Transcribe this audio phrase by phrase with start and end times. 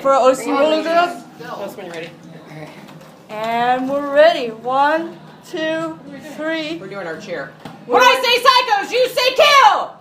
[0.00, 1.24] For OC Roller Girls?
[1.42, 2.10] Us when you're ready.
[3.30, 4.50] And we're ready.
[4.52, 5.98] One, two,
[6.36, 6.76] three.
[6.78, 7.52] We're doing our chair.
[7.86, 9.97] When I say psychos, you say kill!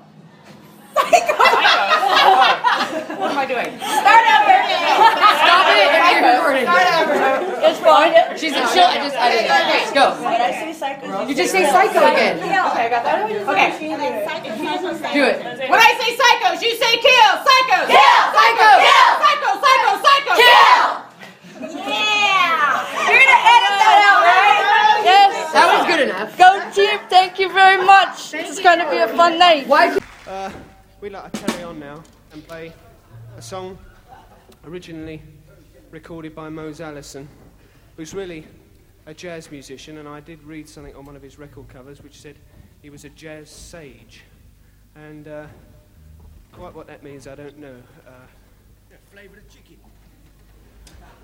[3.17, 3.69] What am I doing?
[3.77, 4.57] Start over
[4.97, 5.89] Stop it!
[5.93, 6.65] I'm recording.
[6.65, 7.17] Start over.
[7.65, 8.13] It's fine.
[8.37, 8.85] She's a chill.
[8.85, 9.67] I just edited it.
[9.69, 10.17] Let's go.
[10.21, 12.37] When I say psycho, You just say psycho again.
[12.41, 13.29] Okay, I got that.
[13.29, 13.77] Okay.
[13.77, 15.37] Do it.
[15.69, 17.31] When I say psychos, you say kill!
[17.45, 17.87] Psychos!
[17.89, 18.21] Kill!
[18.33, 18.69] Psycho!
[18.81, 19.09] Kill!
[19.21, 19.49] Psycho!
[19.61, 19.91] Psycho!
[20.01, 20.33] Psycho!
[20.37, 21.07] Kill!
[21.87, 22.85] Yeah!
[23.07, 25.01] You're gonna edit that out, right?
[25.03, 25.53] Yes.
[25.53, 26.37] That was good enough.
[26.37, 26.99] Go team.
[27.09, 28.31] Thank you very much.
[28.31, 29.67] This is going to be a fun night.
[29.67, 29.97] Why?
[30.99, 32.01] We'd like to carry on now
[32.33, 32.73] and play
[33.37, 33.77] a song
[34.65, 35.21] originally
[35.91, 37.29] recorded by Mose Allison,
[37.95, 38.47] who's really
[39.05, 42.19] a jazz musician, and I did read something on one of his record covers which
[42.19, 42.35] said
[42.81, 44.23] he was a jazz sage.
[44.95, 45.45] And uh,
[46.51, 47.75] quite what that means, I don't know.
[48.07, 49.77] Uh, flavour of chicken.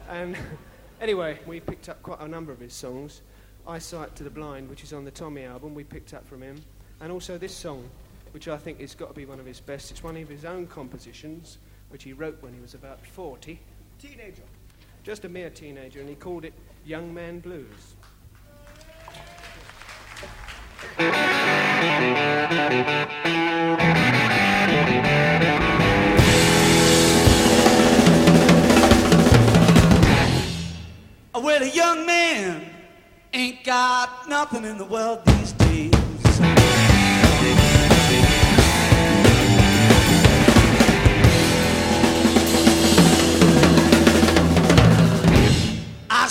[0.08, 0.38] And
[1.02, 3.22] anyway, we picked up quite a number of his songs.
[3.68, 6.62] Eyesight to the Blind, which is on the Tommy album, we picked up from him.
[7.02, 7.90] And also this song,
[8.34, 9.92] which I think has got to be one of his best.
[9.92, 13.60] It's one of his own compositions, which he wrote when he was about 40.
[14.00, 14.42] Teenager.
[15.04, 17.96] Just a mere teenager, and he called it Young Man Blues.
[31.36, 32.66] Well, a young man
[33.32, 35.24] ain't got nothing in the world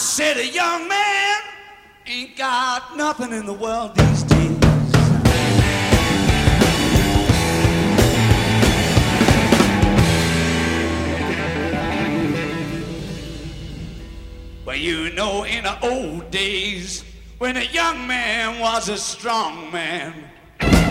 [0.03, 1.41] said a young man
[2.07, 4.59] ain't got nothing in the world these days.
[14.65, 17.05] Well, you know, in the old days,
[17.39, 20.15] when a young man was a strong man,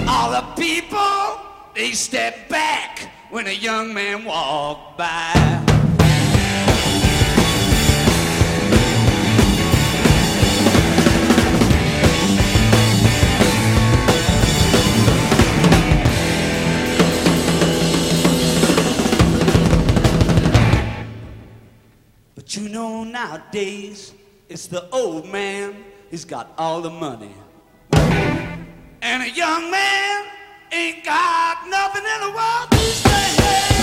[0.07, 1.41] all the people,
[1.75, 5.60] they stepped back when a young man walked by.
[23.31, 24.13] Nowadays
[24.49, 27.33] it's the old man who's got all the money.
[29.01, 30.25] And a young man
[30.71, 33.80] ain't got nothing in the world these days.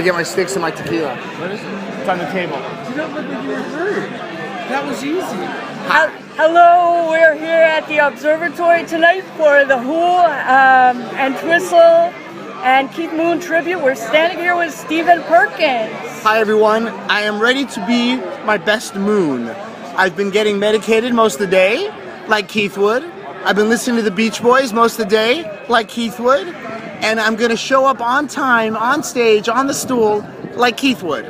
[0.00, 1.14] Gotta get my sticks and my tequila.
[1.14, 1.66] What is it?
[2.00, 2.56] It's on the table.
[2.88, 4.10] You don't look at your food?
[4.70, 5.20] That was easy.
[5.20, 6.08] Hel-
[6.38, 12.14] Hello, we're here at the observatory tonight for the Who um, Entwistle
[12.64, 13.82] and Keith Moon tribute.
[13.82, 15.92] We're standing here with Stephen Perkins.
[16.22, 19.48] Hi everyone, I am ready to be my best moon.
[19.98, 21.92] I've been getting medicated most of the day,
[22.26, 23.04] like Keith would.
[23.44, 26.46] I've been listening to the Beach Boys most of the day, like Keith would.
[27.02, 30.24] And I'm gonna show up on time, on stage, on the stool,
[30.54, 31.24] like Keith would.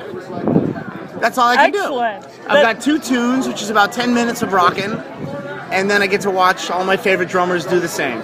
[1.21, 2.23] That's all I can Excellent.
[2.23, 2.29] do.
[2.49, 4.93] I've got two tunes, which is about 10 minutes of rocking,
[5.71, 8.21] and then I get to watch all my favorite drummers do the same.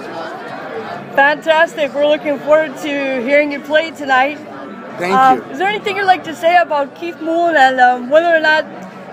[1.15, 1.95] Fantastic.
[1.95, 2.89] We're looking forward to
[3.23, 4.39] hearing you play tonight.
[4.99, 5.45] Thank Um, you.
[5.53, 8.65] is there anything you'd like to say about Keith Moon and um, whether or not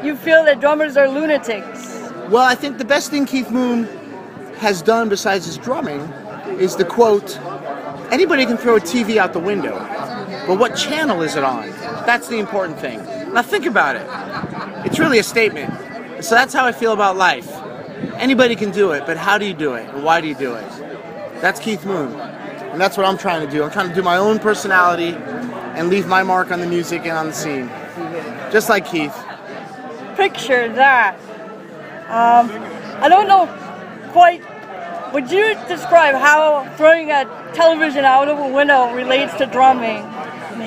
[0.03, 1.99] you feel that drummers are lunatics?
[2.29, 3.85] Well, I think the best thing Keith Moon
[4.57, 6.01] has done besides his drumming
[6.59, 7.37] is the quote
[8.13, 9.73] anybody can throw a TV out the window,
[10.47, 11.69] but what channel is it on?
[12.05, 13.03] That's the important thing.
[13.33, 14.05] Now think about it.
[14.85, 15.73] It's really a statement.
[16.23, 17.51] So that's how I feel about life.
[18.17, 19.91] Anybody can do it, but how do you do it?
[19.95, 20.69] Why do you do it?
[21.41, 22.13] That's Keith Moon.
[22.13, 23.63] And that's what I'm trying to do.
[23.63, 25.15] I'm trying to do my own personality
[25.75, 27.67] and leave my mark on the music and on the scene.
[28.51, 29.15] Just like Keith.
[30.15, 31.17] Picture that.
[32.07, 32.51] Um,
[33.01, 33.47] I don't know
[34.11, 34.43] quite.
[35.13, 40.01] Would you describe how throwing a television out of a window relates to drumming?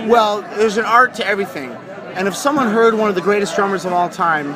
[0.08, 1.72] Well, there's an art to everything.
[2.14, 4.52] And if someone heard one of the greatest drummers of all time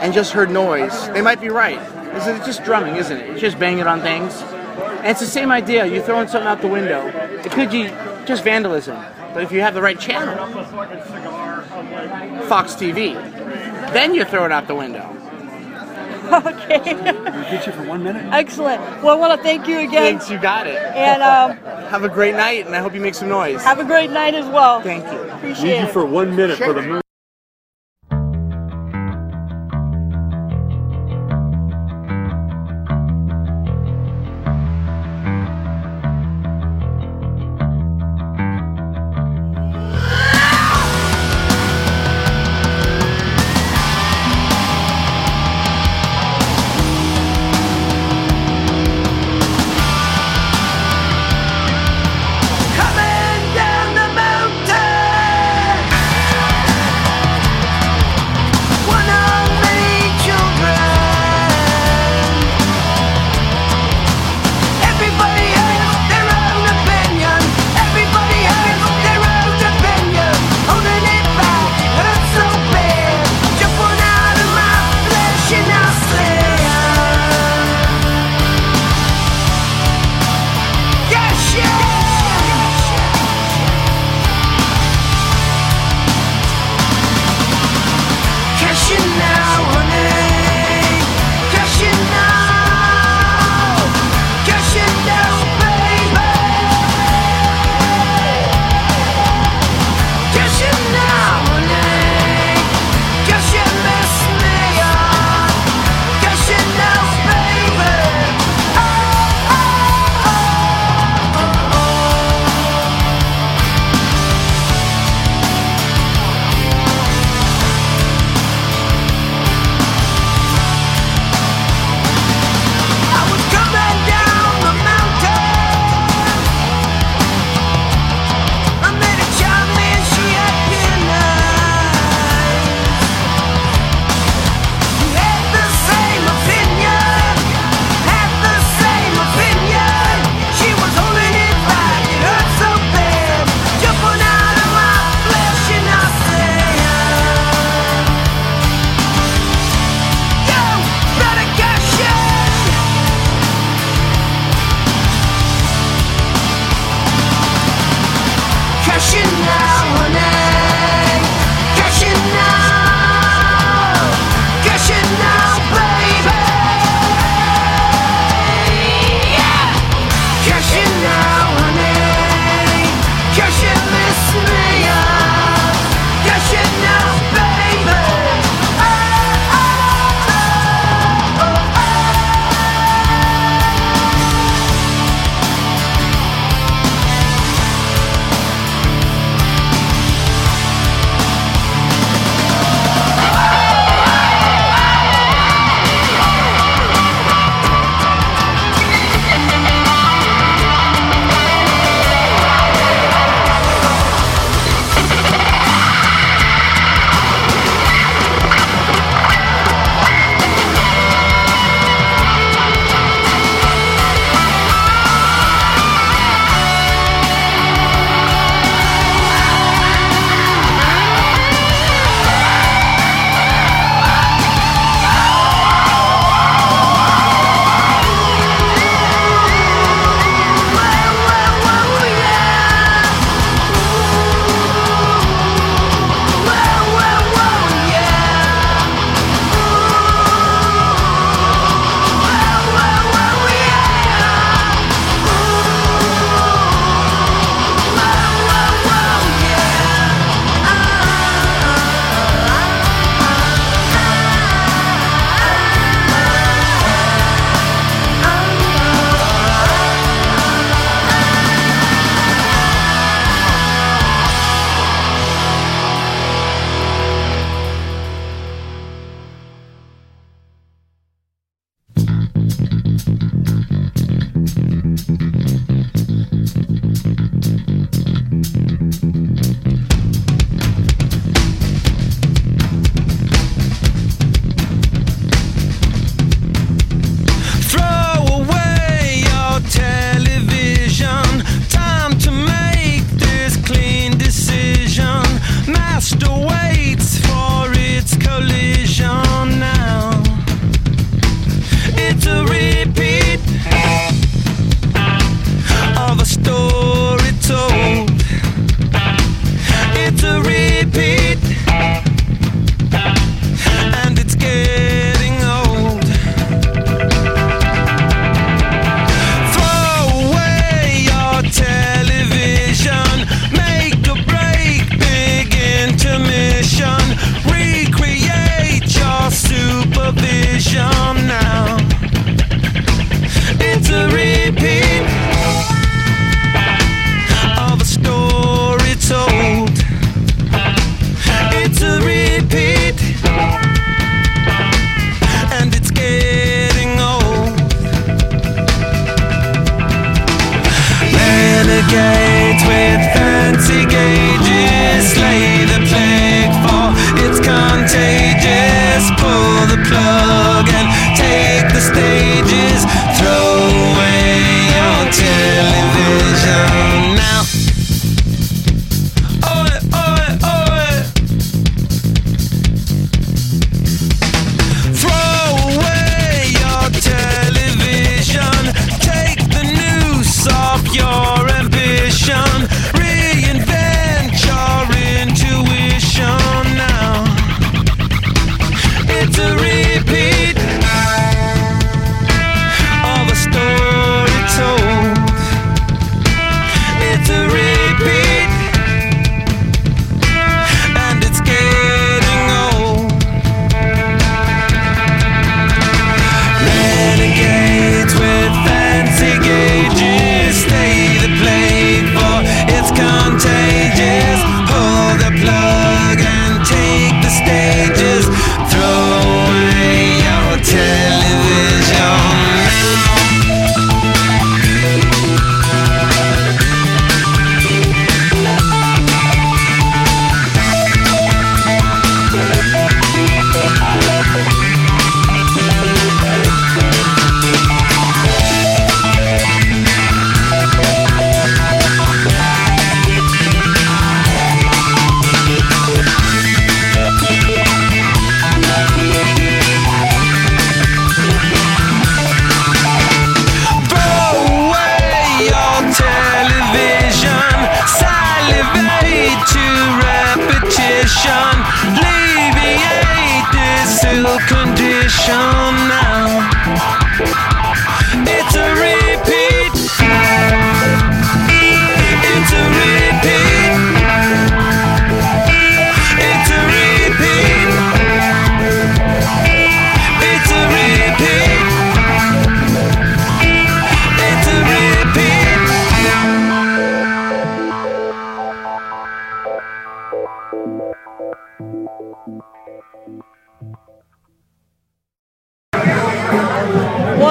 [0.00, 1.78] and just heard noise, they might be right.
[2.14, 3.30] It's just drumming, isn't it?
[3.30, 4.42] It's just banging on things.
[4.42, 5.86] And it's the same idea.
[5.86, 7.06] You're throwing something out the window.
[7.44, 7.84] It could be
[8.26, 8.96] just vandalism.
[9.32, 10.34] But if you have the right channel,
[12.48, 13.14] Fox TV,
[13.92, 15.16] then you throw it out the window.
[16.46, 16.94] okay.
[16.94, 18.24] We'll get you for one minute.
[18.32, 18.80] Excellent.
[19.02, 20.18] Well, I want to thank you again.
[20.18, 20.76] Thanks, you got it.
[20.76, 21.56] And um,
[21.90, 23.62] Have a great night, and I hope you make some noise.
[23.62, 24.80] have a great night as well.
[24.80, 25.18] Thank you.
[25.30, 25.80] Appreciate it.
[25.80, 27.01] Need you for one minute for the moon.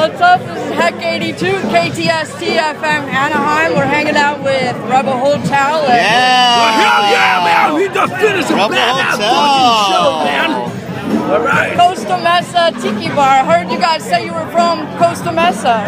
[0.02, 0.40] What's up?
[0.40, 1.36] This is Heck 82,
[1.70, 3.74] KTST FM Anaheim.
[3.76, 5.86] We're hanging out with Rebel Hotel.
[5.86, 7.76] And Hell yeah, man!
[7.76, 9.30] We just finished a Rebel badass Hotel.
[9.38, 11.30] fucking show, man.
[11.30, 11.78] All right.
[11.78, 13.42] Costa Mesa Tiki Bar.
[13.42, 15.86] I heard you guys say you were from Costa Mesa.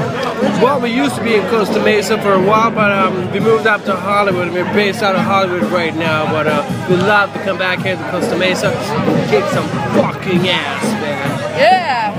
[0.62, 3.66] Well, we used to be in Costa Mesa for a while, but um, we moved
[3.66, 4.54] up to Hollywood.
[4.54, 7.96] We're based out of Hollywood right now, but uh, we'd love to come back here
[7.96, 9.68] to Costa Mesa and kick some
[9.98, 10.93] fucking ass, man.
[10.93, 10.93] Yeah,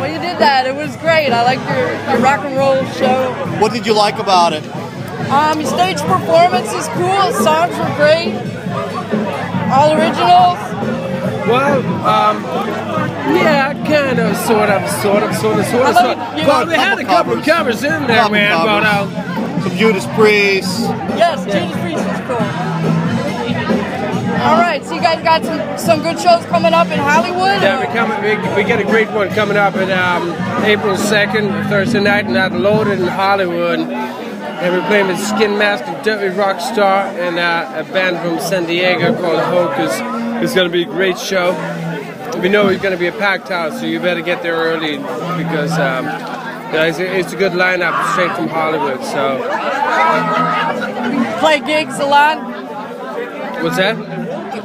[0.05, 0.67] well, you did that.
[0.67, 1.31] It was great.
[1.33, 3.33] I liked your, your rock and roll show.
[3.61, 4.65] What did you like about it?
[5.33, 7.33] Um, stage performance is cool.
[7.41, 8.37] Songs were great.
[9.73, 10.61] All originals.
[11.49, 12.43] Well, um,
[13.37, 15.95] yeah, kind of, sort of, sort of, sort of, sort of.
[15.97, 16.39] Sort of.
[16.39, 19.17] you- Well, we had a couple of covers in there, Couple man, but covers.
[19.17, 20.81] uh, Some Judas Priest.
[21.17, 23.04] Yes, Judas Priest was cool.
[24.45, 27.63] All right, so you guys got some, some good shows coming up in Hollywood?
[27.63, 30.29] Yeah, we, come, we, we get a great one coming up at um,
[30.65, 33.81] April 2nd, Thursday night, and at Loaded in Hollywood.
[33.81, 38.67] And we're playing with Skin Mask and Dirty Rockstar and uh, a band from San
[38.67, 39.93] Diego called Hocus.
[40.45, 41.53] It's going to be a great show.
[42.43, 44.99] We know it's going to be a packed house, so you better get there early
[44.99, 46.07] because um,
[46.75, 49.03] it's, a, it's a good lineup straight from Hollywood.
[49.05, 49.39] So,
[51.41, 52.43] play gigs a lot.
[53.63, 54.24] what's that?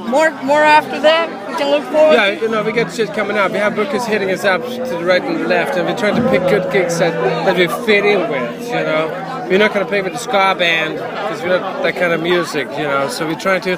[0.10, 1.30] More more after that.
[1.50, 2.14] We can look forward.
[2.14, 3.52] Yeah, you know, we get shit coming up.
[3.52, 6.22] We have bookers hitting us up to the right and the left, and we're trying
[6.22, 7.14] to pick good gigs that,
[7.46, 9.48] that we fit in with, you know.
[9.50, 12.22] We're not going to play with the ska band because we're not that kind of
[12.22, 13.08] music, you know.
[13.10, 13.78] So we're trying to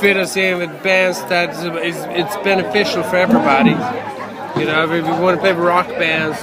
[0.00, 3.76] fit us in with bands that is, is it's beneficial for everybody.
[4.60, 6.38] You know, we, we want to play with rock bands,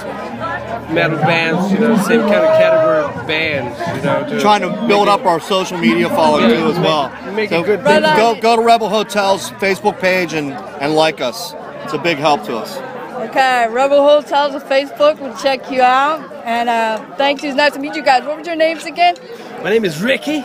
[0.90, 4.28] metal bands, you know, same kind of category of bands, you know.
[4.28, 7.32] To Trying to build make up our social media following Yeah, too as make- well.
[7.32, 8.16] make so good Right on.
[8.16, 11.54] go go to Rebel Hotel's Facebook page and and like us.
[11.84, 12.78] It's a big help to us.
[13.28, 15.18] Okay, Rebel Hotels on Facebook.
[15.20, 16.20] We'll check you out.
[16.44, 17.42] And uh, thanks.
[17.42, 18.22] It was nice to meet you guys.
[18.24, 19.14] What were your names again?
[19.62, 20.44] My name is Ricky.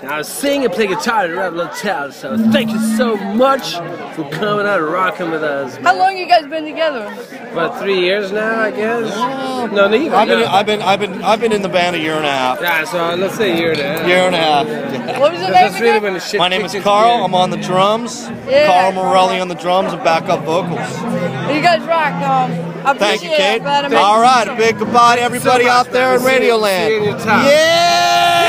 [0.00, 2.12] And I sing and play guitar at Rebel Hotel.
[2.12, 3.74] So thank you so much
[4.14, 5.76] for coming out and rocking with us.
[5.78, 7.06] How long you guys been together?
[7.52, 9.72] About three years now, I guess.
[9.72, 10.14] No, neither.
[10.14, 10.46] I've been no.
[10.46, 12.60] I've been I've been I've been in the band a year and a half.
[12.60, 14.06] Yeah, so let's say a year and a half.
[14.06, 15.20] Year and a half.
[15.20, 16.20] What was your name That's really again?
[16.20, 17.24] shit My name is Carl.
[17.24, 18.28] I'm on the drums.
[18.46, 18.66] Yeah.
[18.66, 20.78] Carl Morelli on the drums and backup vocals.
[21.02, 22.12] You guys rock.
[22.22, 22.52] Um,
[22.86, 23.56] I appreciate Thank you, Kate.
[23.56, 23.62] it.
[23.62, 24.22] Glad I met All you.
[24.22, 26.40] right, a big goodbye to everybody much, out there in man.
[26.40, 27.18] See you- Radioland.
[27.20, 28.07] see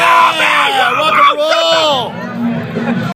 [0.10, 0.94] Yeah!
[0.94, 3.09] Rock and roll!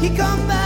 [0.00, 0.59] He come back.